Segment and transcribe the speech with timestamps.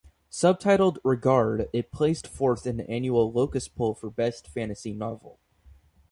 [0.31, 5.37] Subtitled "Regard", it placed fourth in the annual Locus Poll for best fantasy novel.